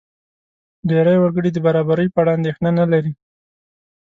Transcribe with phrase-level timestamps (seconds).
[0.89, 3.11] ډېری وګړي د برابرۍ په اړه اندېښنه نه لري.